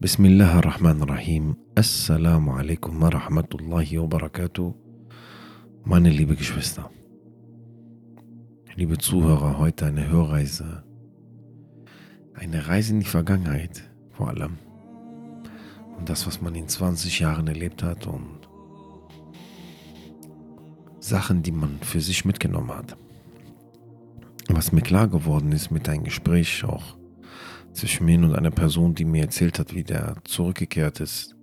[0.00, 4.74] بسم الله الرحمن الرحيم Assalamu alaikum wa rahmatullahi wa barakatuh.
[5.84, 6.90] Meine liebe Geschwister,
[8.76, 10.82] liebe Zuhörer, heute eine Hörreise.
[12.34, 14.58] Eine Reise in die Vergangenheit vor allem.
[15.98, 18.48] Und das, was man in 20 Jahren erlebt hat und
[21.00, 22.96] Sachen, die man für sich mitgenommen hat.
[24.48, 26.96] Was mir klar geworden ist mit einem Gespräch auch
[27.77, 31.35] zwischen mir und einer Person, die mir erzählt hat, wie der zurückgekehrt ist,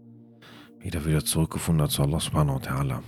[0.80, 3.02] wieder wieder zurückgefunden hat zu Allah subhanahu wa ta'ala.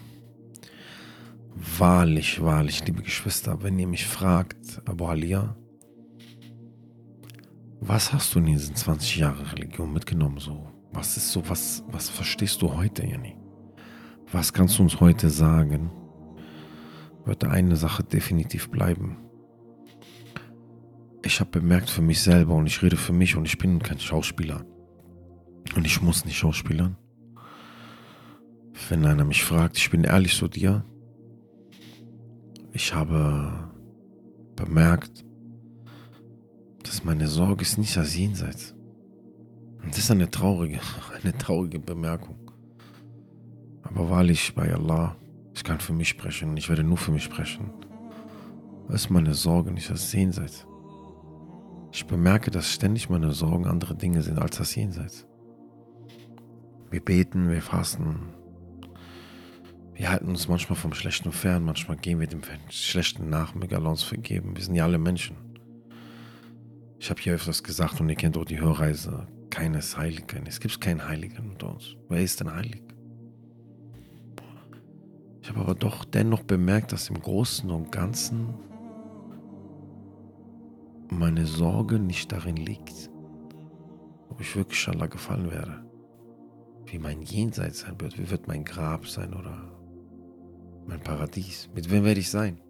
[1.78, 5.56] Wahrlich, wahrlich, liebe Geschwister, wenn ihr mich fragt, Abu Alia,
[7.80, 10.70] was hast du in diesen 20 Jahren Religion mitgenommen so?
[10.92, 13.36] Was ist so, was, was verstehst du heute, Jani?
[14.32, 15.90] Was kannst du uns heute sagen?
[17.24, 19.18] Wird eine Sache definitiv bleiben.
[21.26, 23.98] Ich habe bemerkt für mich selber und ich rede für mich und ich bin kein
[23.98, 24.64] Schauspieler.
[25.74, 26.96] Und ich muss nicht schauspielern.
[28.88, 30.84] Wenn einer mich fragt, ich bin ehrlich zu dir.
[32.72, 33.72] Ich habe
[34.54, 35.24] bemerkt,
[36.84, 38.76] dass meine Sorge ist nicht das Jenseits.
[39.82, 40.78] Und das ist eine traurige,
[41.22, 42.52] eine traurige Bemerkung.
[43.82, 45.16] Aber wahrlich bei Allah,
[45.56, 47.72] ich kann für mich sprechen und ich werde nur für mich sprechen.
[48.90, 50.68] ist meine Sorge nicht das Jenseits.
[51.96, 55.26] Ich bemerke, dass ständig meine Sorgen andere Dinge sind als das Jenseits.
[56.90, 58.34] Wir beten, wir fasten.
[59.94, 64.54] Wir halten uns manchmal vom Schlechten fern, manchmal gehen wir dem Schlechten nach, uns vergeben.
[64.54, 65.36] Wir sind ja alle Menschen.
[66.98, 69.26] Ich habe hier öfters gesagt und ihr kennt auch die Hörreise.
[69.48, 70.44] Keines Heiligen.
[70.44, 71.96] Es gibt keinen Heiligen unter uns.
[72.10, 72.82] Wer ist denn heilig?
[75.40, 78.52] Ich habe aber doch dennoch bemerkt, dass im Großen und Ganzen
[81.10, 83.10] meine Sorge nicht darin liegt,
[84.28, 85.84] ob ich wirklich Allah gefallen werde.
[86.86, 89.76] Wie mein Jenseits sein wird, wie wird mein Grab sein oder
[90.86, 91.68] mein Paradies.
[91.74, 92.60] Mit wem werde ich sein?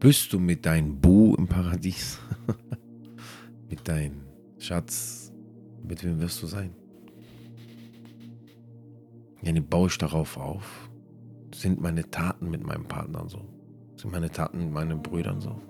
[0.00, 2.18] Bist du mit deinem Bu im Paradies?
[3.70, 4.22] mit deinem
[4.58, 5.32] Schatz?
[5.82, 6.74] Mit wem wirst du sein?
[9.42, 10.90] Ja, baue ich darauf auf?
[11.54, 13.44] Sind meine Taten mit meinem Partner so?
[13.96, 15.60] Sind meine Taten mit meinen Brüdern so?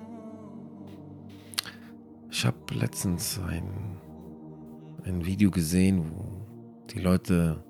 [2.37, 3.71] Ich habe letztens ein,
[5.05, 6.45] ein Video gesehen, wo
[6.93, 7.63] die Leute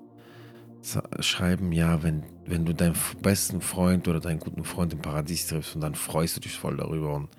[1.19, 5.75] schreiben, ja, wenn, wenn du deinen besten Freund oder deinen guten Freund im Paradies triffst
[5.75, 7.29] und dann freust du dich voll darüber und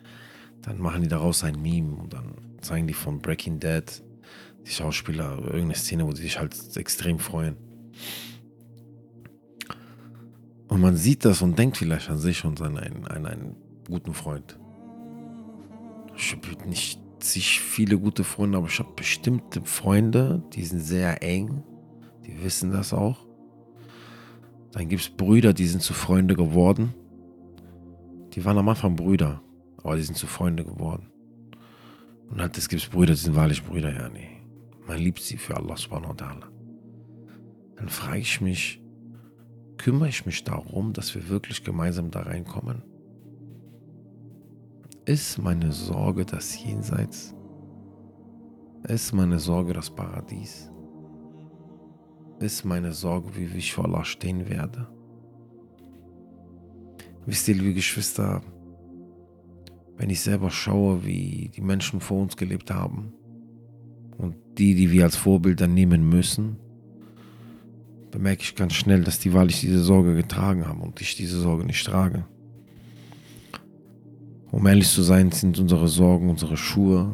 [0.62, 4.04] dann machen die daraus ein Meme und dann zeigen die von Breaking Dead
[4.64, 7.56] die Schauspieler irgendeine Szene, wo sie sich halt extrem freuen.
[10.68, 13.56] Und man sieht das und denkt vielleicht an sich und an einen, an einen
[13.88, 14.60] guten Freund.
[16.16, 21.22] Ich habe nicht zig viele gute Freunde, aber ich habe bestimmte Freunde, die sind sehr
[21.22, 21.62] eng.
[22.26, 23.26] Die wissen das auch.
[24.72, 26.94] Dann gibt es Brüder, die sind zu Freunde geworden.
[28.34, 29.40] Die waren am Anfang Brüder,
[29.82, 31.10] aber die sind zu Freunde geworden.
[32.28, 34.28] Und halt, es gibt Brüder, die sind wahrlich Brüder, ja, nee.
[34.86, 36.46] Man liebt sie für Allah subhanahu wa ta'ala.
[37.76, 38.82] Dann frage ich mich,
[39.78, 42.82] kümmere ich mich darum, dass wir wirklich gemeinsam da reinkommen?
[45.06, 47.32] Ist meine Sorge das Jenseits?
[48.88, 50.68] Ist meine Sorge das Paradies?
[52.40, 54.88] Ist meine Sorge, wie ich vor Allah stehen werde?
[57.24, 58.42] Wisst ihr, liebe Geschwister,
[59.96, 63.12] wenn ich selber schaue, wie die Menschen vor uns gelebt haben
[64.18, 66.56] und die, die wir als Vorbilder nehmen müssen,
[68.10, 71.64] bemerke ich ganz schnell, dass die wahrlich diese Sorge getragen haben und ich diese Sorge
[71.64, 72.26] nicht trage.
[74.56, 77.12] Um ehrlich zu sein, sind unsere Sorgen unsere Schuhe.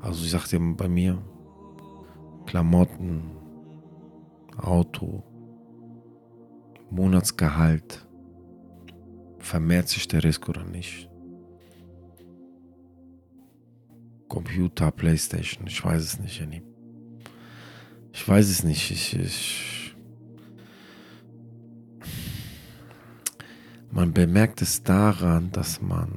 [0.00, 1.22] Also ich sagte bei mir,
[2.46, 3.24] Klamotten,
[4.56, 5.22] Auto,
[6.88, 8.06] Monatsgehalt.
[9.38, 11.10] Vermehrt sich der Risk oder nicht?
[14.28, 16.62] Computer, Playstation, ich weiß es nicht, Jenny.
[18.14, 18.90] Ich weiß es nicht.
[18.90, 19.77] Ich, ich
[23.98, 26.10] Man bemerkt es daran, dass man,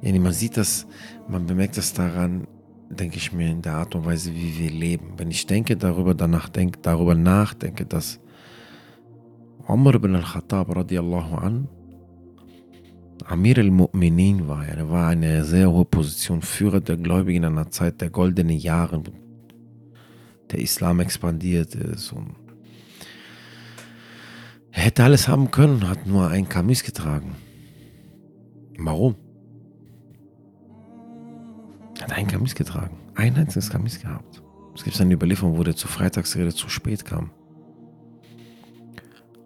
[0.00, 0.86] ja, man sieht das,
[1.28, 2.46] man bemerkt es daran,
[2.88, 5.12] denke ich mir, in der Art und Weise, wie wir leben.
[5.18, 8.18] Wenn ich denke darüber, danach denke, darüber nachdenke, dass
[9.68, 11.68] Umar ibn al-Khattab radiallahu an
[13.26, 14.66] Amir al-Mu'minin war.
[14.66, 19.02] Er war eine sehr hohe Position, Führer der Gläubigen in einer Zeit der goldenen Jahre,
[20.50, 22.45] der Islam expandiert ist und
[24.76, 27.34] er hätte alles haben können, hat nur ein Kamis getragen.
[28.78, 29.14] Warum?
[31.98, 32.98] Er hat einen Kamis getragen.
[33.14, 34.42] Ein einziges Kamis gehabt.
[34.74, 37.30] Es gibt eine Überlieferung, wo der zur Freitagsrede zu spät kam.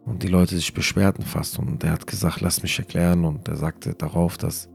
[0.04, 1.60] Und die Leute sich beschwerten fast.
[1.60, 3.24] Und er hat gesagt, lass mich erklären.
[3.24, 4.68] Und er sagte darauf, dass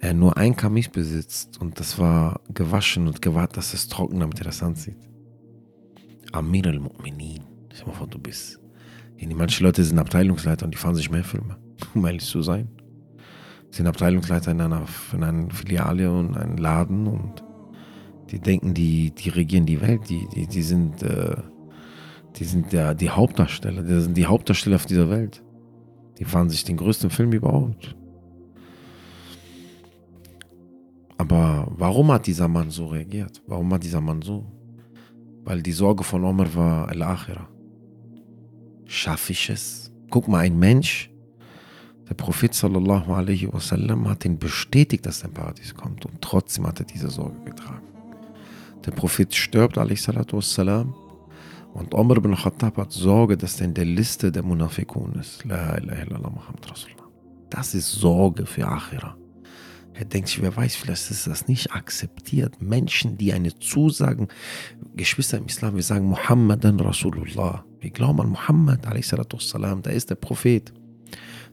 [0.00, 1.60] er nur ein Kamis besitzt.
[1.60, 4.98] Und das war gewaschen und gewartet, dass es trocken, damit er das ansieht.
[6.32, 7.42] Amir al-Mu'minin.
[7.72, 8.60] Stell mal vor, du bist.
[9.28, 11.56] Manche Leute sind Abteilungsleiter und die fahren sich mehr Filme,
[11.94, 12.68] um ehrlich zu sein.
[13.70, 17.44] Sind Abteilungsleiter in einer, in einer Filiale und einem Laden und
[18.30, 21.36] die denken, die, die regieren die Welt, die, die, die sind, äh,
[22.36, 25.42] die sind der, die Hauptdarsteller, die sind die Hauptdarsteller auf dieser Welt.
[26.18, 27.96] Die fahren sich den größten Film überhaupt.
[31.16, 33.42] Aber warum hat dieser Mann so reagiert?
[33.46, 34.44] Warum hat dieser Mann so?
[35.44, 37.48] Weil die Sorge von Omar war Al-Akhirah.
[38.90, 39.92] Schaffe ich es?
[40.10, 41.10] Guck mal, ein Mensch,
[42.08, 46.80] der Prophet sallallahu alaihi wasallam hat ihn bestätigt, dass ein Paradies kommt und trotzdem hat
[46.80, 47.86] er diese Sorge getragen.
[48.84, 50.92] Der Prophet stirbt, wassalam,
[51.72, 55.44] und Omar ibn Khattab hat Sorge, dass er in der Liste der Munafikun ist.
[55.44, 57.08] La ilaha illallah Muhammad Rasulullah.
[57.48, 59.16] Das ist Sorge für Akhira.
[59.94, 62.60] Er denkt sich, wer weiß, vielleicht ist das nicht akzeptiert.
[62.60, 64.26] Menschen, die eine Zusagen,
[64.96, 67.64] Geschwister im Islam, wir sagen Muhammadan Rasulullah.
[67.80, 70.72] Wir glauben an Muhammad, wassalam, da ist der Prophet.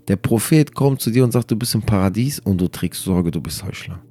[0.07, 3.31] Der Prophet kommt zu dir und sagt, du bist im Paradies und du trägst Sorge,
[3.31, 4.01] du bist Heuchler.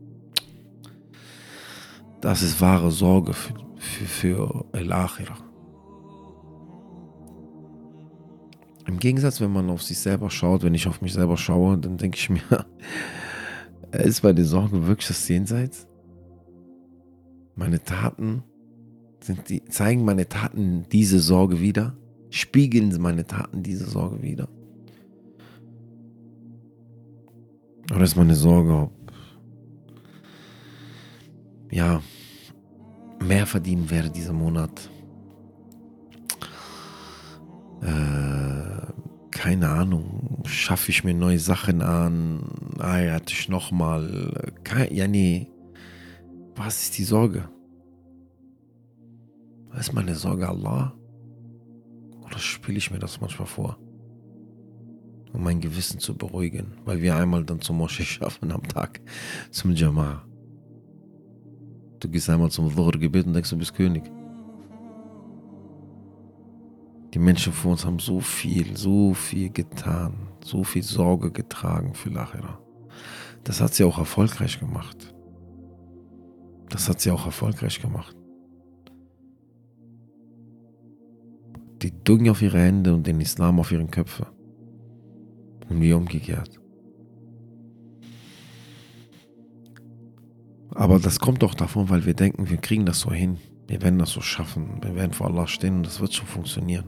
[2.21, 5.39] Das ist wahre Sorge für, für, für El-Akhirah.
[8.87, 11.97] Im Gegensatz, wenn man auf sich selber schaut, wenn ich auf mich selber schaue, dann
[11.97, 12.41] denke ich mir,
[13.93, 15.87] ist meine Sorge wirklich das Jenseits?
[17.57, 18.43] Meine Taten,
[19.49, 21.97] die, zeigen meine Taten diese Sorge wieder?
[22.37, 24.47] Spiegeln meine Taten diese Sorge wieder?
[27.91, 28.93] Oder ist meine Sorge, ob
[31.71, 32.03] ja,
[33.23, 34.91] mehr verdienen werde dieser Monat.
[37.81, 38.93] Äh,
[39.31, 42.43] keine Ahnung, schaffe ich mir neue Sachen an,
[42.79, 44.53] heirate ich nochmal.
[44.91, 45.51] Ja, nee.
[46.55, 47.49] Was ist die Sorge?
[49.71, 50.95] Was ist meine Sorge Allah?
[52.27, 53.79] Oder spiele ich mir das manchmal vor?
[55.33, 59.01] Um mein Gewissen zu beruhigen, weil wir einmal dann zum Moschee schaffen am Tag,
[59.51, 60.23] zum Jama'a.
[62.01, 64.05] Du gehst einmal zum Dhuhr-Gebet und denkst, du bist König.
[67.15, 72.11] Die Menschen vor uns haben so viel, so viel getan, so viel Sorge getragen für
[72.11, 72.59] Lachira.
[73.45, 75.15] Das hat sie auch erfolgreich gemacht.
[76.69, 78.17] Das hat sie auch erfolgreich gemacht.
[81.83, 84.27] Die Dunya auf ihre Hände und den Islam auf ihren Köpfe.
[85.69, 86.61] Und wie umgekehrt.
[90.71, 93.39] Aber das kommt doch davon, weil wir denken, wir kriegen das so hin.
[93.67, 94.81] Wir werden das so schaffen.
[94.83, 96.85] Wir werden vor Allah stehen und das wird schon funktionieren.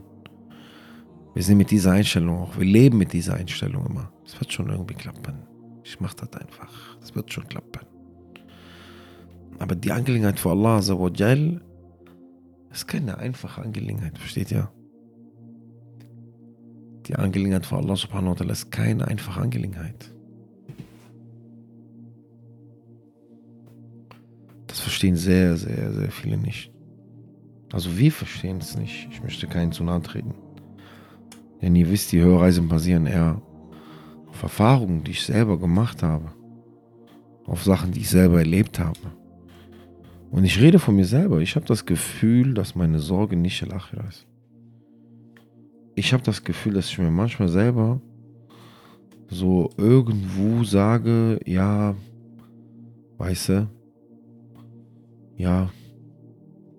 [1.33, 2.57] Wir sind mit dieser Einstellung auch.
[2.57, 4.11] Wir leben mit dieser Einstellung immer.
[4.25, 5.43] Es wird schon irgendwie klappen.
[5.83, 6.97] Ich mache das einfach.
[7.01, 7.81] Es wird schon klappen.
[9.57, 10.79] Aber die Angelegenheit vor Allah
[12.71, 14.71] ist keine einfache Angelegenheit, versteht ihr?
[17.09, 20.13] Die Angelegenheit vor Allah Subhanahu wa Ta'ala ist keine einfache Angelegenheit.
[24.67, 26.71] Das verstehen sehr, sehr, sehr viele nicht.
[27.73, 29.07] Also wir verstehen es nicht.
[29.11, 30.35] Ich möchte keinen zu nahe treten.
[31.63, 33.41] Denn ihr wisst, die Hörreisen basieren eher
[34.27, 36.31] auf Erfahrungen, die ich selber gemacht habe.
[37.47, 38.99] Auf Sachen, die ich selber erlebt habe.
[40.29, 41.39] Und ich rede von mir selber.
[41.39, 43.73] Ich habe das Gefühl, dass meine Sorge nicht El
[44.07, 44.27] ist.
[45.99, 47.99] Ich habe das Gefühl, dass ich mir manchmal selber
[49.27, 51.93] so irgendwo sage, ja,
[53.17, 53.69] weißt du,
[55.35, 55.69] ja,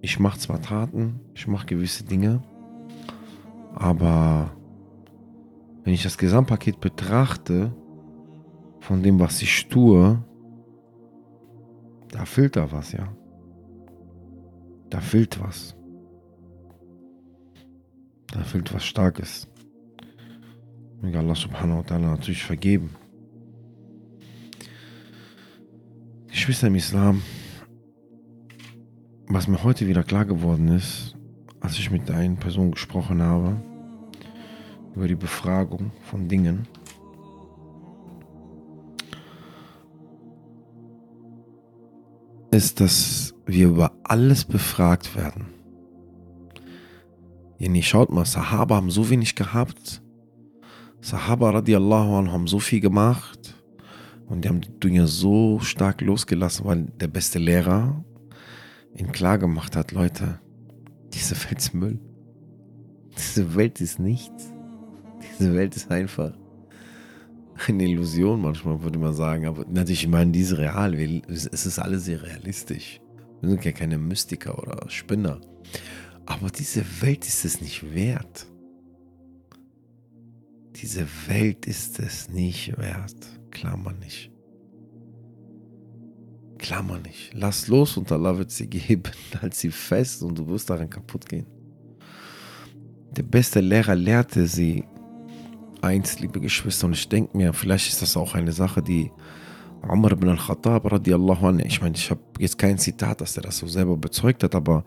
[0.01, 2.43] ich mache zwar Taten, ich mache gewisse Dinge,
[3.75, 4.53] aber
[5.85, 7.75] wenn ich das Gesamtpaket betrachte,
[8.81, 10.25] von dem, was ich tue,
[12.09, 13.07] da fehlt da was, ja.
[14.89, 15.77] Da fehlt was.
[18.33, 19.49] Da fehlt was Starkes.
[21.01, 22.91] Möge Allah subhanahu wa ta'ala natürlich vergeben.
[26.29, 27.23] Geschwister im Islam,
[29.27, 31.17] was mir heute wieder klar geworden ist,
[31.61, 33.57] als ich mit einer Person gesprochen habe,
[34.95, 36.69] über die Befragung von Dingen,
[42.51, 45.60] ist, dass wir über alles befragt werden.
[47.61, 50.01] Jenny, schaut mal, Sahaba haben so wenig gehabt.
[51.03, 53.55] Sahaba radiallahu anhu haben so viel gemacht.
[54.27, 58.03] Und die haben die Dünger so stark losgelassen, weil der beste Lehrer
[58.97, 60.41] ihnen klar gemacht hat, Leute,
[61.13, 61.99] diese Welt ist Müll.
[63.19, 64.51] Diese Welt ist nichts.
[65.39, 66.33] Diese Welt ist einfach
[67.69, 69.45] eine Illusion manchmal, würde man sagen.
[69.45, 70.95] Aber natürlich, ich meine, diese real.
[71.29, 73.03] Es ist alles sehr realistisch.
[73.43, 75.43] Wir sind ja keine Mystiker oder Spinner.
[76.31, 78.47] Aber diese Welt ist es nicht wert.
[80.77, 83.17] Diese Welt ist es nicht wert.
[83.51, 84.31] Klammer nicht.
[86.57, 87.33] Klammer nicht.
[87.35, 89.11] Lass los und Allah wird sie geben.
[89.43, 91.47] Halt sie fest und du wirst daran kaputt gehen.
[93.11, 94.85] Der beste Lehrer lehrte sie
[95.83, 99.11] eins, liebe Geschwister, und ich denke mir, vielleicht ist das auch eine Sache, die
[99.89, 103.59] Umar ibn al-Khattab radiallahu anhu, ich meine, ich habe jetzt kein Zitat, dass er das
[103.59, 104.85] so selber bezeugt hat, aber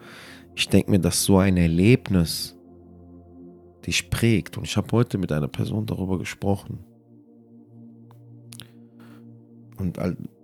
[0.55, 2.55] ich denke mir, dass so ein Erlebnis
[3.85, 4.57] dich prägt.
[4.57, 6.79] Und ich habe heute mit einer Person darüber gesprochen.
[9.77, 9.99] Und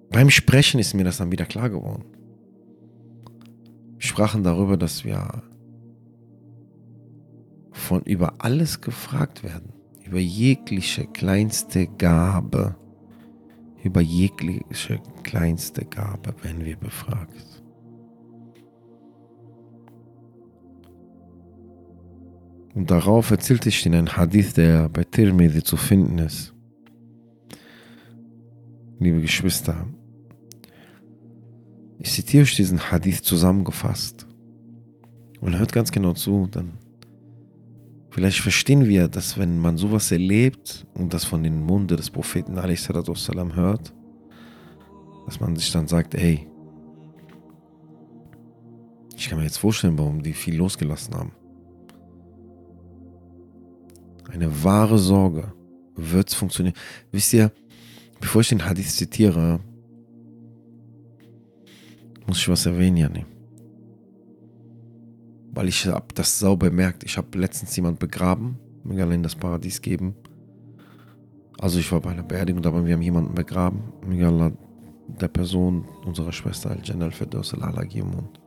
[0.10, 2.04] beim Sprechen ist mir das dann wieder klar geworden.
[3.98, 5.44] Wir sprachen darüber, dass wir
[7.72, 12.76] von über alles gefragt werden, über jegliche kleinste Gabe,
[13.84, 17.64] über jegliche kleinste Gabe werden wir befragt.
[22.76, 26.54] Und darauf erzählte ich Ihnen einen Hadith, der bei Tirmidhi zu finden ist.
[29.00, 29.88] Liebe Geschwister,
[32.00, 34.26] ich zitiere euch diesen Hadith zusammengefasst.
[35.42, 36.78] Und hört ganz genau zu, dann
[38.12, 42.56] Vielleicht verstehen wir, dass wenn man sowas erlebt und das von den Munde des Propheten
[42.56, 43.94] salam hört,
[45.26, 46.48] dass man sich dann sagt, hey,
[49.16, 51.32] ich kann mir jetzt vorstellen, warum die viel losgelassen haben.
[54.32, 55.54] Eine wahre Sorge.
[55.96, 56.76] Wird es funktionieren?
[57.12, 57.52] Wisst ihr,
[58.20, 59.60] bevor ich den Hadith zitiere,
[62.26, 63.39] muss ich was erwähnen, Janine.
[65.52, 67.04] Weil ich habe das sauber bemerkt.
[67.04, 70.16] Ich habe letztens jemand begraben, mir in das Paradies geben.
[71.60, 73.92] Also ich war bei einer Beerdigung, aber wir haben jemanden begraben.
[74.06, 74.54] Mir
[75.08, 78.40] der Person unserer Schwester Al-Jannah al-Firdaus al und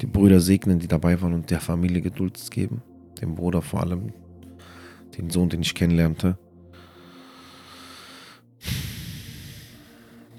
[0.00, 2.82] die Brüder segnen, die dabei waren und der Familie Geduld geben.
[3.20, 4.12] Dem Bruder vor allem,
[5.16, 6.36] den Sohn, den ich kennenlernte.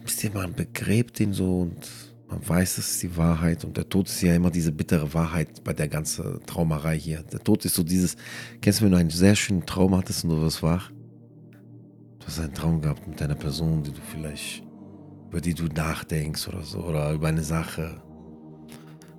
[0.03, 3.87] Wisst ihr, man begräbt ihn so und man weiß, es ist die Wahrheit und der
[3.87, 7.23] Tod ist ja immer diese bittere Wahrheit bei der ganzen Traumerei hier.
[7.23, 8.15] Der Tod ist so dieses,
[8.61, 10.91] kennst du, wenn du einen sehr schönen Traum hattest und du wirst wach?
[12.19, 14.63] Du hast einen Traum gehabt mit einer Person, die du vielleicht,
[15.29, 18.01] über die du nachdenkst oder so, oder über eine Sache.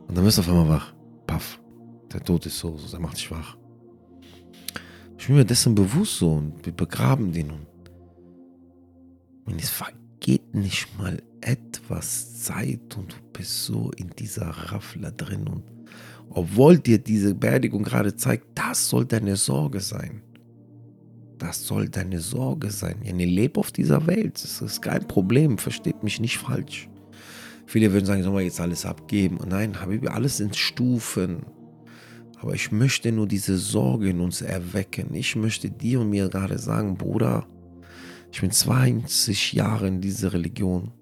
[0.09, 0.93] Und dann wirst du auf einmal wach.
[1.27, 1.61] Paff.
[2.13, 3.57] Der Tod ist so, so er macht dich wach.
[5.19, 7.51] Ich bin mir dessen bewusst so und wir begraben den
[9.47, 15.49] und es vergeht nicht mal etwas Zeit und du bist so in dieser Raffler drin
[15.49, 15.63] und
[16.31, 20.23] obwohl dir diese Beerdigung gerade zeigt, das soll deine Sorge sein.
[21.39, 22.97] Das soll deine Sorge sein.
[23.05, 24.43] Ja, ihr lebt auf dieser Welt.
[24.43, 25.59] Das ist kein Problem.
[25.59, 26.89] Versteht mich nicht falsch.
[27.67, 29.39] Viele würden sagen, sollen wir jetzt alles abgeben?
[29.47, 31.45] Nein, Habibi, alles in Stufen.
[32.39, 35.15] Aber ich möchte nur diese Sorge in uns erwecken.
[35.15, 37.47] Ich möchte dir und mir gerade sagen, Bruder,
[38.33, 40.93] ich bin 20 Jahre in dieser Religion.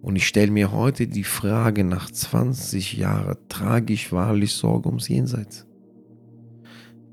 [0.00, 5.08] Und ich stelle mir heute die Frage, nach 20 Jahren trage ich wahrlich Sorge ums
[5.08, 5.66] Jenseits?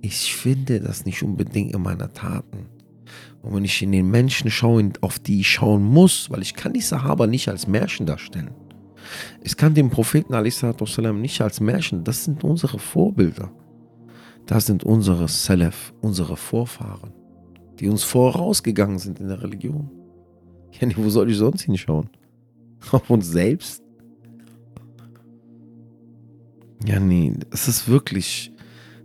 [0.02, 2.68] Ich finde das nicht unbedingt in meiner Taten.
[3.42, 6.74] Und wenn ich in den Menschen schaue, auf die ich schauen muss, weil ich kann
[6.74, 8.52] die Sahaba nicht als Märchen darstellen.
[9.44, 13.52] Ich kann den Propheten والسلام, nicht als Märchen, das sind unsere Vorbilder.
[14.46, 17.14] Das sind unsere Salaf, unsere Vorfahren,
[17.80, 19.90] die uns vorausgegangen sind in der Religion.
[20.80, 22.10] Ja, wo soll ich sonst hinschauen?
[22.93, 23.83] auf uns selbst?
[26.87, 28.53] Ja, nee, es ist wirklich,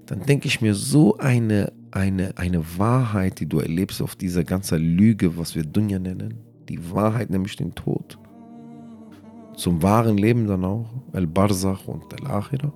[0.05, 4.79] dann denke ich mir, so eine, eine, eine Wahrheit, die du erlebst auf dieser ganzen
[4.79, 8.19] Lüge, was wir Dunja nennen, die Wahrheit, nämlich den Tod.
[9.55, 12.71] Zum wahren Leben dann auch, El-Barzach und El-Akhira.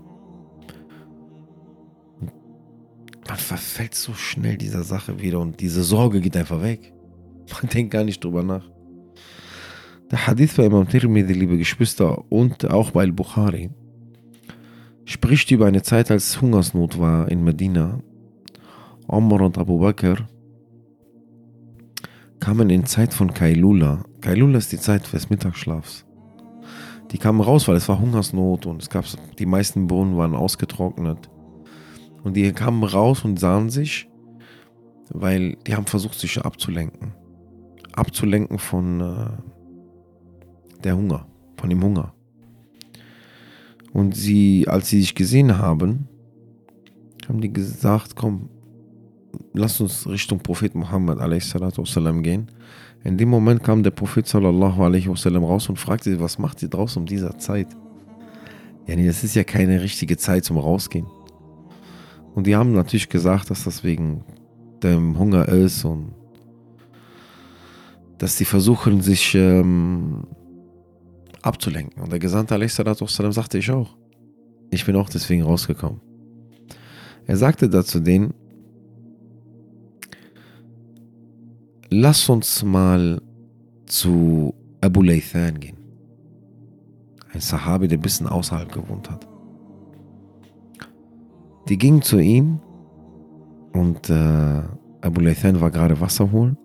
[3.28, 6.94] Man verfällt so schnell dieser Sache wieder und diese Sorge geht einfach weg.
[7.62, 8.73] Man denkt gar nicht drüber nach.
[10.14, 13.72] Der Hadith bei Imam Tirmidhi, liebe Geschwister, und auch bei Al-Bukhari,
[15.06, 18.00] spricht über eine Zeit, als Hungersnot war in Medina.
[19.08, 20.28] Omar und Abu Bakr
[22.40, 24.04] kamen in Zeit von Kailula.
[24.22, 26.06] Kailula ist die Zeit des Mittagsschlafs.
[27.10, 29.06] Die kamen raus, weil es war Hungersnot und es gab
[29.40, 31.28] die meisten Brunnen waren ausgetrocknet.
[32.24, 34.08] Und die kamen raus und sahen sich,
[35.10, 37.14] weil die haben versucht, sich abzulenken.
[37.94, 39.53] abzulenken von äh,
[40.84, 41.26] der Hunger,
[41.58, 42.14] von dem Hunger.
[43.94, 46.08] Und sie, als sie sich gesehen haben,
[47.28, 48.50] haben die gesagt, komm,
[49.54, 52.48] lass uns Richtung Prophet Muhammad wasallam, gehen.
[53.04, 56.62] In dem Moment kam der Prophet sallallahu alaihi wasallam raus und fragte sie, was macht
[56.64, 57.68] ihr draußen um dieser Zeit?
[58.88, 61.06] Ja, nee, das ist ja keine richtige Zeit zum Rausgehen.
[62.34, 64.24] Und die haben natürlich gesagt, dass das wegen
[64.82, 66.14] dem Hunger ist und
[68.18, 70.26] dass sie versuchen, sich ähm,
[71.44, 72.02] abzulenken.
[72.02, 73.32] Und der Gesandte a.s.w.
[73.32, 73.96] sagte ich auch.
[74.72, 76.02] Ich bin auch deswegen rausgekommen.
[77.28, 78.34] Er sagte dazu denen,
[81.90, 83.22] lass uns mal
[83.86, 85.78] zu Abu Laythan gehen.
[87.32, 89.28] Ein Sahabi, der ein bisschen außerhalb gewohnt hat.
[91.70, 92.60] Die gingen zu ihm
[93.74, 94.62] und äh,
[95.02, 96.58] Abu Laythan war gerade Wasser holen.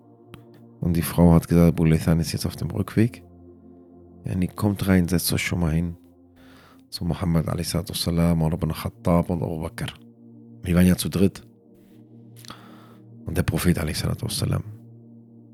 [0.80, 3.22] Und die Frau hat gesagt, Abu Laythan ist jetzt auf dem Rückweg.
[4.36, 5.96] Die kommt rein, setzt euch schon mal hin.
[6.90, 7.74] Zu Muhammad a.s.
[7.74, 9.86] und Ibn Khattab und Abu Bakr.
[10.62, 11.42] Wir waren ja zu dritt.
[13.24, 14.04] Und der Prophet a.s.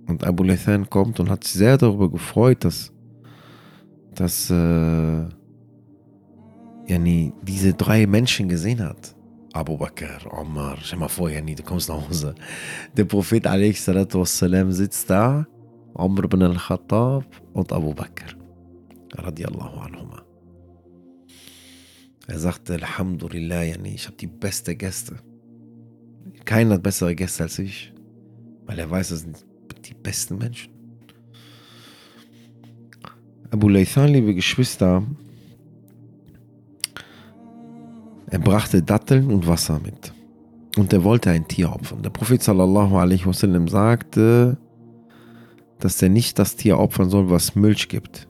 [0.07, 2.93] Und Abu Laythan kommt und hat sich sehr darüber gefreut, dass,
[4.15, 5.25] dass äh,
[6.87, 9.15] yani, diese drei Menschen gesehen hat.
[9.53, 12.35] Abu Bakr, Omar, stell mal vor, yani, du kommst nach Hause.
[12.97, 13.85] Der Prophet a.s.
[14.71, 15.47] sitzt da,
[15.95, 18.44] Omar ibn al-Khattab und Abu Bakr.
[19.17, 20.23] Radiallahu anhuma.
[22.27, 25.17] Er sagte, Alhamdulillah, yani, ich habe die beste Gäste.
[26.45, 27.93] Keiner hat bessere Gäste als ich,
[28.67, 29.45] weil er weiß, das sind
[29.85, 30.73] die besten Menschen.
[33.51, 35.03] Abu Laythan, liebe Geschwister,
[38.31, 40.13] er brachte Datteln und Wasser mit.
[40.77, 42.03] Und er wollte ein Tier opfern.
[42.03, 44.57] Der Prophet sallallahu alaihi wasallam sagte,
[45.79, 48.27] dass er nicht das Tier opfern soll, was Milch gibt.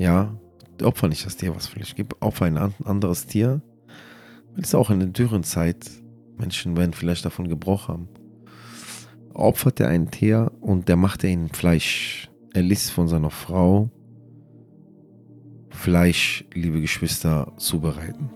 [0.00, 0.34] Ja,
[0.82, 2.20] opfer nicht das Tier, was Milch gibt.
[2.20, 3.60] Opfer ein anderes Tier.
[4.54, 5.90] Weil es auch in der dürren Zeit
[6.36, 8.08] Menschen werden vielleicht davon Gebrauch haben
[9.34, 12.30] opfert er ein Tier und der macht er in Fleisch.
[12.52, 13.90] Er ließ von seiner Frau
[15.70, 18.28] Fleisch, liebe Geschwister, zubereiten.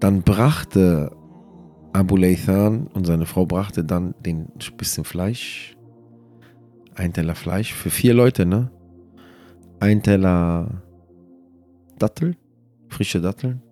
[0.00, 1.14] Dann brachte
[1.92, 5.76] Abu Laythan und seine Frau brachte dann den bisschen Fleisch,
[6.94, 8.70] ein Teller Fleisch für vier Leute, ne?
[9.80, 10.82] Ein Teller
[11.98, 12.36] Dattel,
[12.88, 13.62] frische Datteln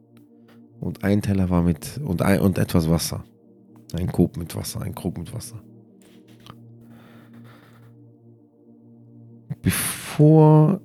[0.80, 3.24] und ein Teller war mit und, ein, und etwas Wasser.
[3.92, 5.56] Ein Krug mit Wasser, ein Krug mit Wasser.
[9.62, 10.80] Bevor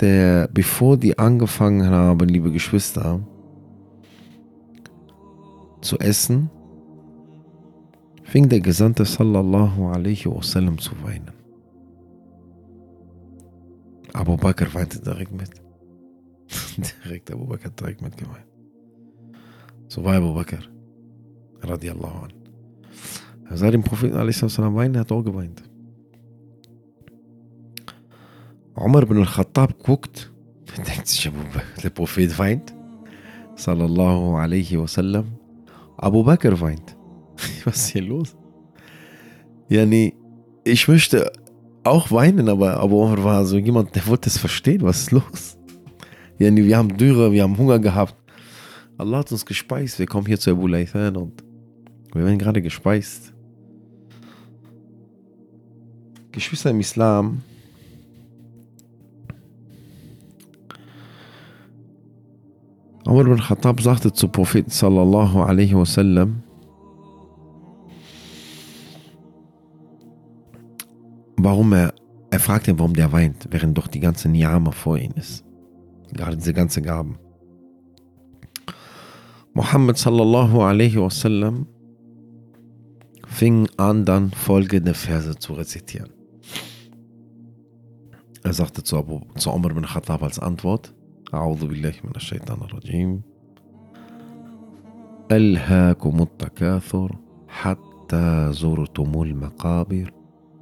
[0.00, 3.20] der, bevor die angefangen haben, liebe Geschwister,
[5.80, 6.50] zu essen,
[8.24, 11.39] fing der Gesandte sallallahu alaihi wasallam zu weinen.
[14.12, 15.50] Abu Bakr weinte direkt mit.
[17.04, 18.46] direkt Abu Bakr direkt mit geweint.
[19.88, 20.62] So war Abu Bakr
[21.62, 22.32] radiallahu an.
[23.48, 24.58] Er sah den Propheten a.s.
[24.58, 25.62] weinen, er hat auch geweint.
[28.74, 30.32] Umar ibn al-Khattab guckt,
[30.76, 31.30] denkt sich,
[31.82, 32.72] der Prophet weint,
[33.56, 35.26] sallallahu alaihi wasallam.
[35.96, 36.96] Abu Bakr weint.
[37.64, 38.36] Was ist hier los?
[39.68, 40.14] Ja, nee,
[40.64, 41.30] ich möchte
[41.84, 45.58] auch weinen, aber Abu Umar war so jemand, der wollte es verstehen, was ist los?
[46.38, 48.16] Ja, wir haben Dürre, wir haben Hunger gehabt.
[48.98, 51.42] Allah hat uns gespeist, wir kommen hier zu Abu Laythan und
[52.12, 53.32] wir werden gerade gespeist.
[56.32, 57.42] Geschwister im Islam,
[63.04, 66.42] Umar bin Khattab sagte zu Propheten sallallahu alaihi wasallam,
[71.39, 71.93] warum er,
[72.31, 75.43] er fragt ihn, warum der weint, während doch die ganze Niyama vor ihm ist.
[76.13, 77.17] Gerade diese ganze Gaben.
[79.53, 81.67] Muhammad sallallahu alaihi wasallam
[83.27, 86.11] fing an, dann folgende Verse zu rezitieren.
[88.43, 90.93] Er sagte zu, Abu, zu Umar bin Khattab als Antwort,
[91.33, 93.21] أعوذ بالله من الشيطان الرجيم
[95.31, 97.15] ألهاكم التكاثر
[97.47, 100.11] حتى زرتم المقابر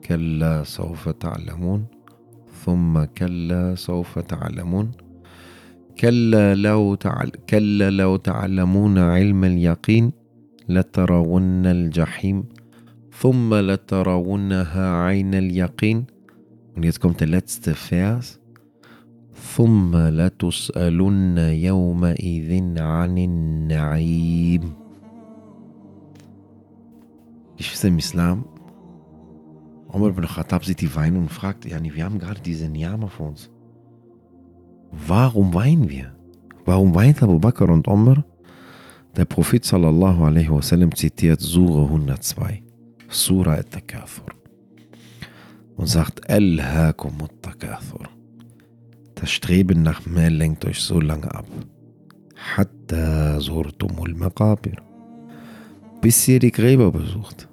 [0.05, 1.87] كلا سوف تعلمون
[2.65, 4.91] ثم كلا سوف تعلمون.
[6.01, 10.13] كلا لو تعل كلا لو تعلمون علم اليقين
[10.69, 12.45] لترون الجحيم
[13.13, 16.07] ثم لترونها عين اليقين.
[16.77, 18.39] Und jetzt kommt der letzte Vers
[19.57, 24.73] ثم لتسألن يومئذ عن النعيم.
[27.57, 28.45] Geschwister im Islam,
[29.89, 33.29] Omar ibn Khattab sieht die weinen und fragt, Yani, wir haben gerade diese Niyama vor
[33.29, 33.51] uns.
[34.91, 36.15] Warum weinen wir?
[36.65, 38.25] Warum weint Abu Bakr und Omar?
[39.17, 42.63] Der Prophet sallallahu alaihi wasallam zitiert Sura 102,
[43.09, 44.27] Sura al-Takathur
[45.79, 48.09] und sagt, Al-Hakum takathur
[49.15, 51.47] Das Streben nach mehr lenkt euch so lange ab.
[52.57, 54.77] Hatta zurtumul maqabir.
[56.01, 57.48] Bis ihr die Gräber besucht.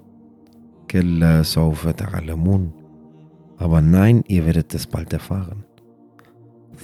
[0.88, 2.72] Kalla sawfa ta'alamun.
[3.58, 5.64] Aber nein, ihr werdet es bald erfahren.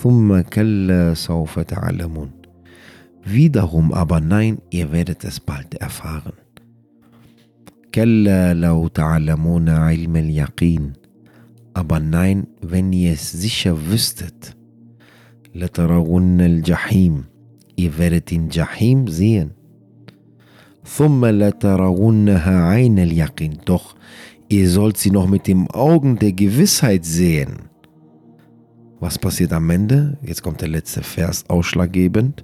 [0.01, 2.33] Thumma kalla sawfa ta'alamun.
[3.25, 6.35] Wiederum aber nein, ihr werdet es bald erfahren.
[7.95, 10.93] كلا لو تعلمون علم اليقين
[11.75, 14.55] aber nein, wenn ihr es sicher wüsstet,
[15.55, 17.25] لترون الجحيم
[17.77, 19.51] ihr werdet den Jahim sehen.
[20.86, 23.96] ثم لترونها عين اليقين doch
[24.50, 27.70] ihr sollt sie noch mit dem Augen der Gewissheit sehen.
[29.00, 30.18] Was passiert am Ende?
[30.24, 32.44] Jetzt kommt der letzte Vers ausschlaggebend.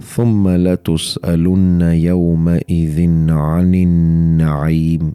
[0.00, 5.12] ثم لتسألن يومئذ عن النعيم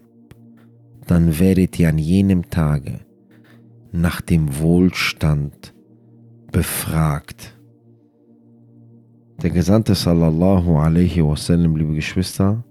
[1.06, 3.00] dann werdet ihr an jenem Tage
[3.92, 5.74] nach dem Wohlstand
[6.52, 7.54] befragt.
[9.42, 12.62] Der Gesandte sallallahu alaihi wasallam, liebe Geschwister,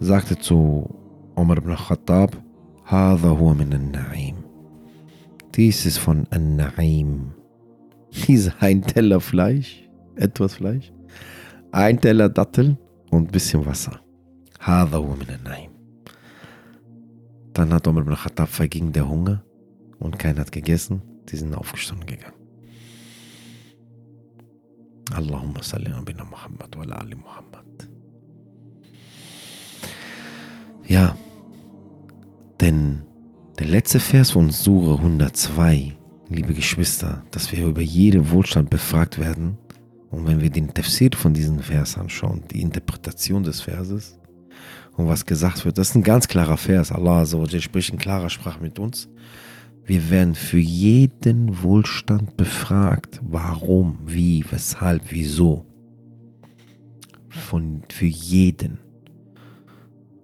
[0.00, 0.88] sagte zu
[1.36, 2.36] Umar ibn Khattab,
[2.84, 4.34] هذا هو من النعيم.
[5.54, 7.32] Dies ist von An-Na'im.
[8.10, 10.92] Dies ein Teller Fleisch, etwas Fleisch,
[11.72, 12.78] ein Teller Datteln
[13.10, 14.00] und ein bisschen Wasser.
[14.60, 15.70] هذا هو من النعيم.
[17.54, 19.42] Dann hat Umar ibn Khattab verging der Hunger
[19.98, 21.02] und keiner hat gegessen.
[21.28, 22.35] Die sind aufgestanden gegangen.
[25.13, 27.89] Allahumma salli ala Muhammad wa ali Muhammad.
[30.87, 31.17] Ja,
[32.61, 33.03] denn
[33.59, 35.95] der letzte Vers von Sure 102,
[36.29, 39.57] liebe Geschwister, dass wir über jeden Wohlstand befragt werden.
[40.09, 44.17] Und wenn wir den Tafsir von diesem Vers anschauen, die Interpretation des Verses,
[44.97, 45.77] und was gesagt wird.
[45.77, 46.91] Das ist ein ganz klarer Vers.
[46.91, 49.07] Allah so, spricht in klarer Sprache mit uns.
[49.87, 53.19] Wir werden für jeden Wohlstand befragt.
[53.23, 55.65] Warum, wie, weshalb, wieso.
[57.29, 58.77] Von, für jeden.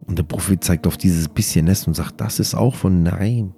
[0.05, 3.53] Und der Prophet zeigt auf dieses bisschen Nest und sagt, das ist auch von Naim.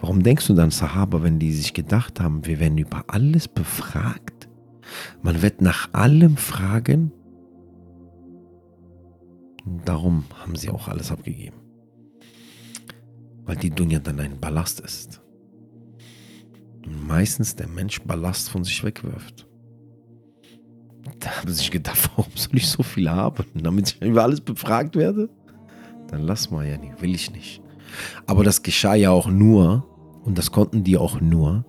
[0.00, 4.48] Warum denkst du dann, Sahaba, wenn die sich gedacht haben, wir werden über alles befragt?
[5.22, 7.12] Man wird nach allem fragen,
[9.84, 11.56] Darum haben sie auch alles abgegeben.
[13.50, 15.20] Weil die Dunja dann ein Ballast ist.
[16.86, 19.44] Und meistens der Mensch Ballast von sich wegwirft.
[21.18, 23.44] Da haben sie sich gedacht, warum soll ich so viel haben?
[23.60, 25.28] Damit ich über alles befragt werde?
[26.06, 27.60] Dann lass mal, ja nicht, will ich nicht.
[28.24, 29.84] Aber das geschah ja auch nur,
[30.22, 31.64] und das konnten die auch nur,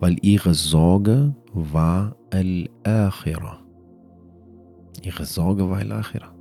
[0.00, 3.60] weil ihre Sorge war Al-Akhirah.
[5.02, 6.37] Ihre Sorge war Al-Akhirah.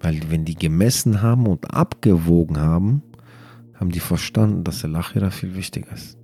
[0.00, 3.02] Weil wenn die gemessen haben und abgewogen haben,
[3.74, 6.18] haben die verstanden, dass der Lachira viel wichtiger ist.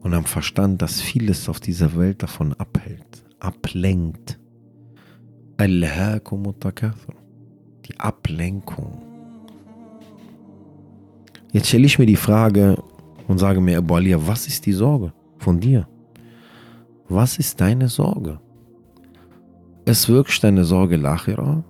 [0.00, 4.38] Und haben verstanden, dass vieles auf dieser Welt davon abhält, ablenkt.
[7.86, 9.02] Die Ablenkung.
[11.52, 12.82] Jetzt stelle ich mir die Frage
[13.28, 15.86] und sage mir, Abu Alia, was ist die Sorge von dir?
[17.08, 18.40] Was ist deine Sorge?
[19.84, 21.62] Ist wirklich deine Sorge Lachira?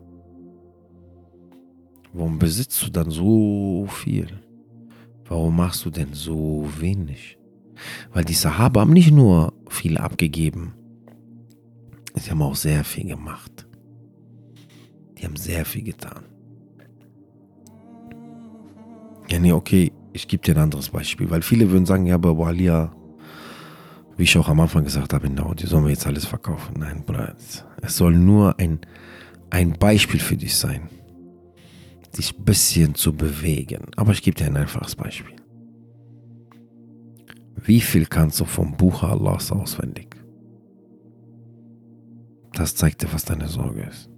[2.13, 4.29] Warum besitzt du dann so viel?
[5.25, 7.39] Warum machst du denn so wenig?
[8.13, 10.75] Weil die Sahaba haben nicht nur viel abgegeben,
[12.15, 13.67] sie haben auch sehr viel gemacht.
[15.17, 16.25] Die haben sehr viel getan.
[19.31, 22.37] Ja, nee, okay, ich gebe dir ein anderes Beispiel, weil viele würden sagen, ja, aber
[22.37, 22.95] Walia,
[24.19, 26.75] wie ich auch am Anfang gesagt habe, genau, die sollen wir jetzt alles verkaufen.
[26.79, 27.35] Nein, Bruder,
[27.81, 28.81] es soll nur ein,
[29.49, 30.91] ein Beispiel für dich sein
[32.13, 33.87] dich ein bisschen zu bewegen.
[33.97, 35.37] Aber ich gebe dir ein einfaches Beispiel.
[37.57, 40.17] Wie viel kannst du vom Buch Allahs auswendig?
[42.55, 44.11] Das zeigt dir, was deine Sorge ist.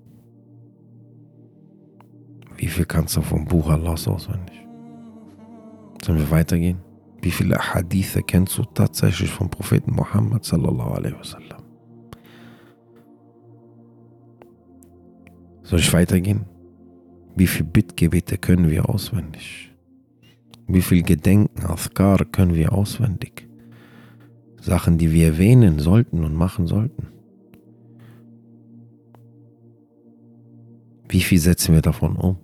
[2.57, 4.67] Wie viel kannst du vom Buch Allahs auswendig?
[6.05, 6.81] Sollen wir weitergehen?
[7.21, 11.63] Wie viele Hadithe kennst du tatsächlich vom Propheten Muhammad sallallahu alaihi wasallam?
[15.63, 16.45] Soll ich weitergehen?
[17.37, 19.73] Wie viel Bittgebete können wir auswendig?
[20.67, 23.49] Wie viel Gedenken, Afkar können wir auswendig?
[24.61, 27.09] Sachen, die wir erwähnen sollten und machen sollten.
[31.09, 32.39] Wie viel setzen wir davon um?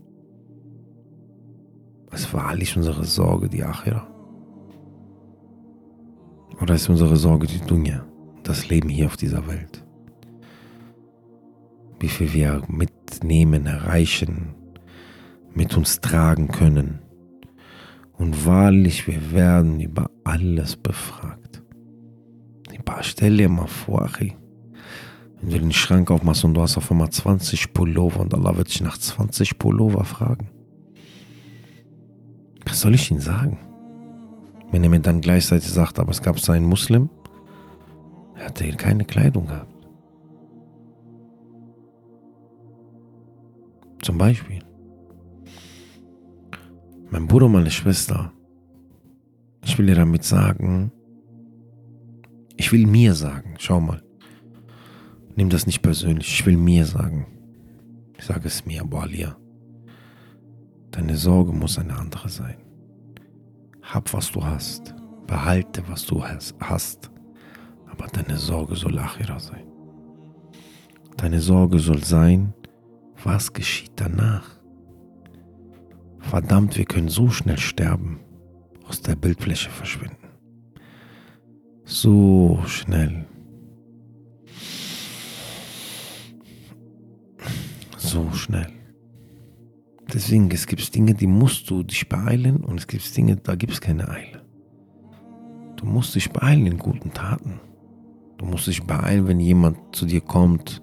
[2.12, 4.06] Ist wahrlich unsere Sorge die Achira?
[6.60, 8.04] Oder ist unsere Sorge die Dunya,
[8.42, 9.82] das Leben hier auf dieser Welt?
[12.00, 14.54] Wie viel wir mitnehmen, erreichen,
[15.54, 17.00] mit uns tragen können.
[18.16, 21.40] Und wahrlich, wir werden über alles befragt.
[23.02, 24.36] Stell dir mal vor, Achi,
[25.40, 28.68] wenn du den Schrank aufmachst und du hast auf einmal 20 Pullover und Allah wird
[28.68, 30.48] dich nach 20 Pullover fragen.
[32.66, 33.58] Was soll ich ihm sagen?
[34.70, 37.08] Wenn er mir dann gleichzeitig sagt, aber es gab seinen Muslim,
[38.36, 39.74] er hatte keine Kleidung gehabt.
[44.02, 44.60] Zum Beispiel.
[47.12, 48.32] Mein Bruder und meine Schwester.
[49.64, 50.92] Ich will dir damit sagen,
[52.56, 54.00] ich will mir sagen, schau mal.
[55.34, 57.26] Nimm das nicht persönlich, ich will mir sagen.
[58.16, 59.36] Ich sage es mir, Boalia.
[60.92, 62.58] Deine Sorge muss eine andere sein.
[63.82, 64.94] Hab, was du hast.
[65.26, 67.10] Behalte, was du hast.
[67.90, 69.66] Aber deine Sorge soll Achira sein.
[71.16, 72.54] Deine Sorge soll sein,
[73.24, 74.59] was geschieht danach.
[76.20, 78.20] Verdammt, wir können so schnell sterben,
[78.86, 80.16] aus der Bildfläche verschwinden.
[81.84, 83.26] So schnell.
[87.96, 88.68] So schnell.
[90.12, 93.72] Deswegen, es gibt Dinge, die musst du dich beeilen und es gibt Dinge, da gibt
[93.72, 94.44] es keine Eile.
[95.76, 97.60] Du musst dich beeilen in guten Taten.
[98.38, 100.82] Du musst dich beeilen, wenn jemand zu dir kommt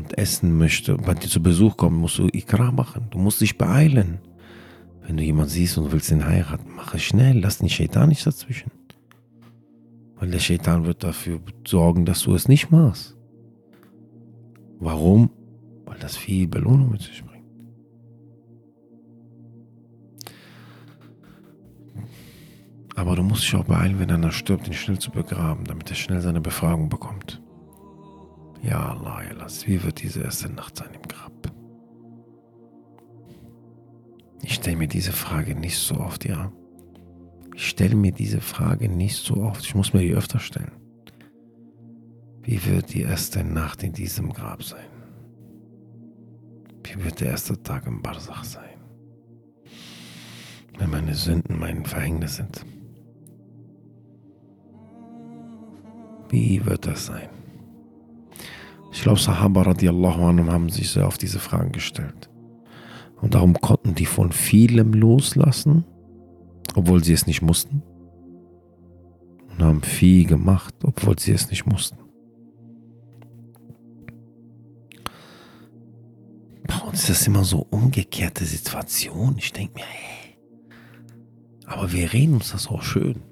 [0.00, 3.06] und essen möchte, bei dir zu Besuch kommt, musst du Ikra machen.
[3.10, 4.18] Du musst dich beeilen.
[5.02, 8.26] Wenn du jemanden siehst und willst ihn heiraten, mach es schnell, lass den Shaitan nicht
[8.26, 8.70] dazwischen.
[10.16, 13.16] Weil der Shaitan wird dafür sorgen, dass du es nicht machst.
[14.78, 15.30] Warum?
[15.84, 17.44] Weil das viel Belohnung mit sich bringt.
[22.94, 25.96] Aber du musst dich auch beeilen, wenn einer stirbt, ihn schnell zu begraben, damit er
[25.96, 27.42] schnell seine Befragung bekommt.
[28.62, 31.32] Ja, Allah, lass, wie wird diese erste Nacht sein im Grab?
[34.42, 36.52] Ich stelle mir diese Frage nicht so oft, ja.
[37.54, 39.64] Ich stelle mir diese Frage nicht so oft.
[39.64, 40.72] Ich muss mir die öfter stellen.
[42.42, 44.86] Wie wird die erste Nacht in diesem Grab sein?
[46.84, 48.80] Wie wird der erste Tag im Barsach sein?
[50.78, 52.64] Wenn meine Sünden mein Verhängnis sind.
[56.30, 57.28] Wie wird das sein?
[58.92, 62.28] Ich glaube, Sahaba radiallahu anhum haben sich sehr auf diese Fragen gestellt.
[63.20, 65.84] Und darum konnten die von vielem loslassen,
[66.74, 67.82] obwohl sie es nicht mussten.
[69.50, 71.98] Und haben viel gemacht, obwohl sie es nicht mussten.
[76.66, 79.36] Bei uns ist das immer so umgekehrte Situation.
[79.38, 80.36] Ich denke mir, hey,
[81.66, 83.22] aber wir reden uns das auch schön.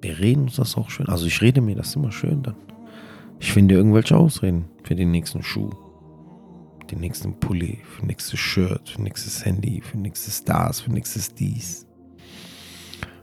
[0.00, 1.08] Wir reden uns das auch schön.
[1.08, 2.56] Also ich rede mir das immer schön dann.
[3.44, 5.68] Ich finde irgendwelche Ausreden für den nächsten Schuh,
[6.90, 11.86] den nächsten Pulli, für nächstes Shirt, für nächstes Handy, für nächstes das, für nächstes dies.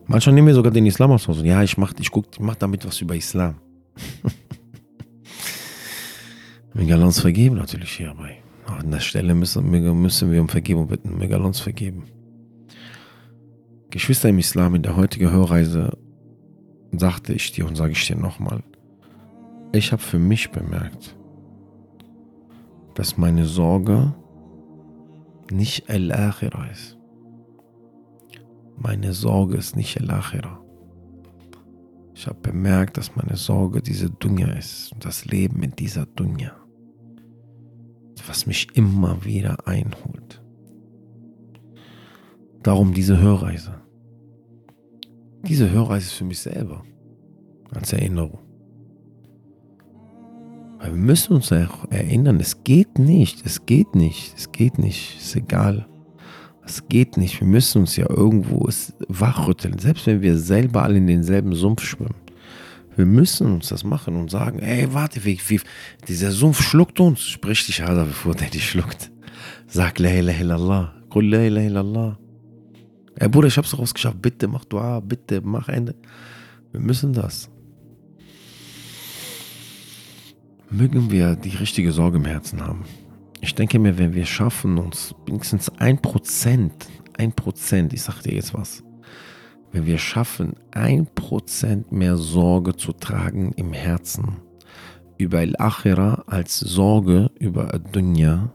[0.06, 1.28] Manchmal nehmen wir sogar den Islam aus.
[1.42, 3.56] Ja, ich mach, ich guck, ich mach damit was über Islam.
[6.76, 8.44] Megalons vergeben natürlich hierbei.
[8.68, 11.18] An der Stelle müssen, müssen wir um Vergebung bitten.
[11.18, 12.04] Megalons vergeben.
[13.90, 15.98] Geschwister im Islam, in der heutigen Hörreise
[16.92, 18.62] sagte ich dir und sage ich dir nochmal,
[19.74, 21.16] ich habe für mich bemerkt,
[22.96, 24.14] dass meine Sorge
[25.50, 26.98] nicht Al-Akhira ist.
[28.78, 30.60] Meine Sorge ist nicht Al-Akhira.
[32.14, 36.56] Ich habe bemerkt, dass meine Sorge diese Dunya ist, das Leben in dieser Dunya,
[38.28, 40.44] was mich immer wieder einholt.
[42.62, 43.82] Darum diese Hörreise.
[45.48, 46.84] Diese Hörreise ist für mich selber
[47.74, 48.51] als Erinnerung.
[50.82, 55.36] Weil wir müssen uns erinnern, es geht nicht, es geht nicht, es geht nicht, ist
[55.36, 55.86] egal.
[56.66, 58.68] Es geht nicht, wir müssen uns ja irgendwo
[59.08, 62.16] wachrütteln, selbst wenn wir selber alle in denselben Sumpf schwimmen.
[62.96, 65.62] Wir müssen uns das machen und sagen, ey, warte, wie, wie,
[66.08, 67.22] dieser Sumpf schluckt uns.
[67.22, 69.12] Sprich dich Hada, bevor der dich schluckt.
[69.68, 70.94] Sag La ilaha illallah.
[71.10, 72.20] Qul La ilaha illallah.
[73.18, 74.20] Ey, Bruder, ich hab's rausgeschafft.
[74.22, 75.94] Bitte mach Dua, bitte mach Ende.
[76.72, 77.51] Wir müssen das.
[80.72, 82.86] Mögen wir die richtige Sorge im Herzen haben.
[83.42, 88.34] Ich denke mir, wenn wir schaffen, uns wenigstens ein Prozent, ein Prozent, ich sag dir
[88.34, 88.84] jetzt was,
[89.72, 94.38] wenn wir schaffen, ein Prozent mehr Sorge zu tragen im Herzen
[95.18, 98.52] über Al-Akhira als Sorge über Ad-Dunya,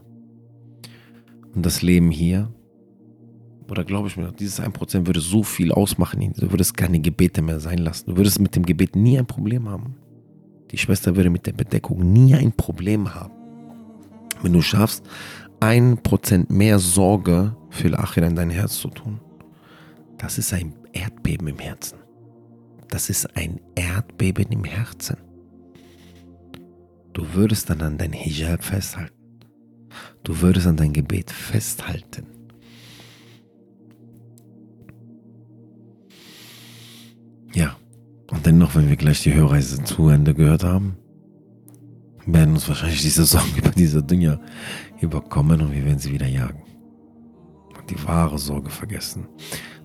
[1.55, 2.53] und das Leben hier,
[3.69, 7.59] oder glaube ich mir, dieses 1% würde so viel ausmachen, du würdest keine Gebete mehr
[7.59, 8.11] sein lassen.
[8.11, 9.95] Du würdest mit dem Gebet nie ein Problem haben.
[10.71, 13.33] Die Schwester würde mit der Bedeckung nie ein Problem haben.
[14.41, 15.03] Wenn du schaffst,
[15.59, 19.19] ein Prozent mehr Sorge für Achira in dein Herz zu tun,
[20.17, 21.99] das ist ein Erdbeben im Herzen.
[22.89, 25.17] Das ist ein Erdbeben im Herzen.
[27.13, 29.13] Du würdest dann an dein Hijab festhalten.
[30.23, 32.27] Du würdest an dein Gebet festhalten.
[37.53, 37.75] Ja,
[38.31, 40.97] und dennoch, wenn wir gleich die Hörreise zu Ende gehört haben,
[42.25, 44.39] werden uns wahrscheinlich diese Sorgen über diese Dinge
[44.99, 46.63] überkommen und wir werden sie wieder jagen.
[47.77, 49.27] Und die wahre Sorge vergessen.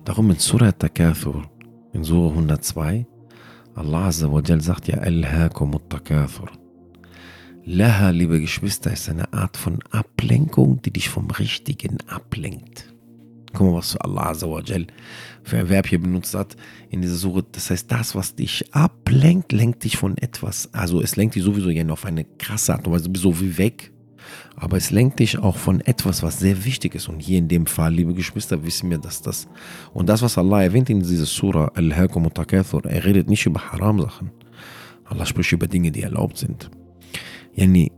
[0.03, 1.49] Darum in Surah Takathur,
[1.93, 3.05] in Surah 102,
[3.75, 6.49] Allah Azza wa Jal sagt ja, Alhaakum Takathur.
[7.65, 12.92] Laha, liebe Geschwister, ist eine Art von Ablenkung, die dich vom Richtigen ablenkt.
[13.53, 14.87] Guck mal, was Allah Azawajal
[15.43, 16.55] für ein Verb hier benutzt hat
[16.89, 17.45] in dieser Suche.
[17.51, 20.73] Das heißt, das, was dich ablenkt, lenkt dich von etwas.
[20.73, 23.91] Also es lenkt dich sowieso ja auf eine krasse Art und Weise, so wie weg.
[24.55, 27.09] Aber es lenkt dich auch von etwas, was sehr wichtig ist.
[27.09, 29.47] Und hier in dem Fall, liebe Geschwister, wissen wir, dass das.
[29.93, 34.31] Und das, was Allah erwähnt in dieser Surah, Al-Hakum Takathur, er redet nicht über Haram-Sachen.
[35.05, 36.71] Allah spricht über Dinge, die erlaubt sind.
[37.53, 37.91] Yani,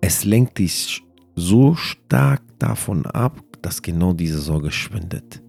[0.00, 1.02] es lenkt dich
[1.34, 5.42] so stark davon ab, dass genau diese Sorge schwindet.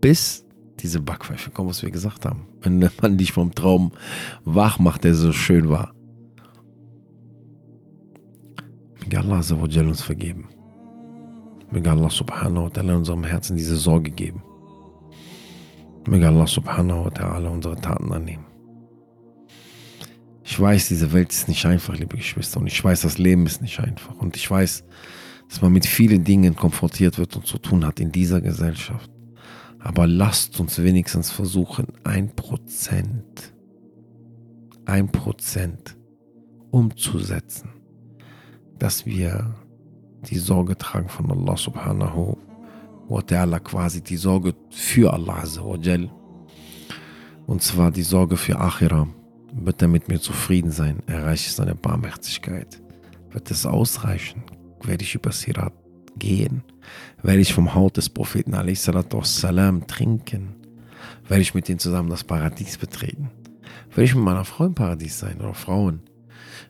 [0.00, 0.44] Bis
[0.78, 2.46] diese Backpfeife kommt, was wir gesagt haben.
[2.60, 3.90] Wenn man dich vom Traum
[4.44, 5.92] wach macht, der so schön war.
[9.00, 10.48] Möge Allah uns vergeben.
[11.72, 14.40] Möge Allah subhanahu wa ta'ala unserem Herzen diese Sorge geben.
[16.06, 18.46] Möge Allah subhanahu wa ta'ala unsere Taten annehmen.
[20.44, 22.60] Ich weiß, diese Welt ist nicht einfach, liebe Geschwister.
[22.60, 24.14] Und ich weiß, das Leben ist nicht einfach.
[24.20, 24.84] Und ich weiß,
[25.48, 29.10] dass man mit vielen Dingen konfrontiert wird und zu tun hat in dieser Gesellschaft.
[29.78, 33.52] Aber lasst uns wenigstens versuchen, ein Prozent,
[34.86, 35.96] ein Prozent
[36.70, 37.68] umzusetzen,
[38.78, 39.54] dass wir
[40.30, 42.38] die Sorge tragen von Allah subhanahu
[43.08, 46.10] wa ta'ala, quasi die Sorge für Allah azawajal.
[47.46, 49.06] Und zwar die Sorge für Akhira.
[49.52, 51.02] Wird er mit mir zufrieden sein?
[51.06, 52.82] Erreiche ich seine Barmherzigkeit?
[53.30, 54.42] Wird es ausreichen?
[54.86, 55.72] Werde ich über Sirat
[56.18, 56.62] gehen,
[57.22, 58.54] werde ich vom Haut des Propheten
[59.24, 60.54] salam trinken,
[61.28, 63.30] werde ich mit ihm zusammen das Paradies betreten,
[63.90, 66.00] werde ich mit meiner Frau im Paradies sein oder Frauen,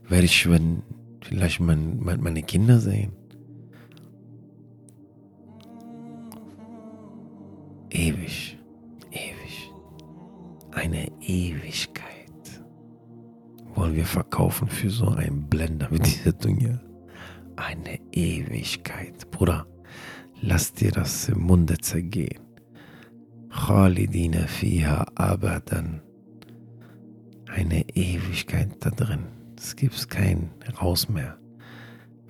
[0.09, 0.83] werde ich wenn,
[1.23, 3.13] vielleicht mein, mein, meine Kinder sehen.
[7.91, 8.59] Ewig,
[9.13, 9.71] ewig,
[10.73, 12.11] eine Ewigkeit
[13.75, 16.81] wollen wir verkaufen für so einen Blender wie diese Dunja
[17.57, 19.31] eine Ewigkeit.
[19.31, 19.67] Bruder,
[20.41, 22.41] lass dir das im Munde zergehen.
[23.51, 26.01] Khalidina fiha abadan.
[27.49, 29.27] Eine Ewigkeit da drin.
[29.57, 31.39] Es gibt kein Raus mehr.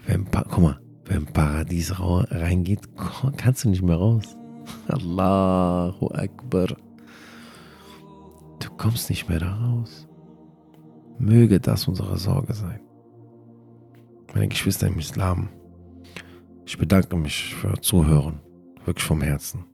[0.06, 2.88] Wenn, guck mal, wenn Paradies reingeht,
[3.36, 4.36] kannst du nicht mehr raus.
[4.88, 6.76] Allahu Akbar.
[8.60, 10.06] Du kommst nicht mehr da raus.
[11.18, 12.80] Möge das unsere Sorge sein
[14.34, 15.48] meine Geschwister im Islam,
[16.66, 18.40] ich bedanke mich für Zuhören,
[18.84, 19.64] wirklich vom Herzen,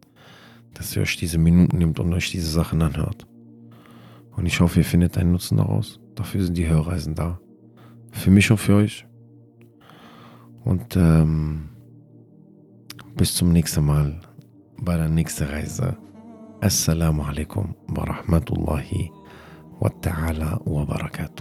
[0.74, 3.26] dass ihr euch diese Minuten nimmt und euch diese Sachen anhört.
[4.36, 6.00] Und ich hoffe, ihr findet einen Nutzen daraus.
[6.14, 7.40] Dafür sind die Hörreisen da.
[8.12, 9.06] Für mich und für euch.
[10.64, 11.70] Und ähm,
[13.16, 14.20] bis zum nächsten Mal
[14.78, 15.96] bei der nächsten Reise.
[16.60, 19.10] Assalamu alaikum wa rahmatullahi
[19.80, 21.39] wa ta'ala wa barakatuh.